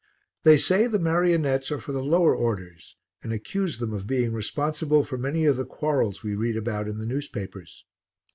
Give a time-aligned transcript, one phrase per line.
[0.41, 5.03] They say the marionettes are for the lower orders and accuse them of being responsible
[5.03, 7.85] for many of the quarrels we read about in the newspapers.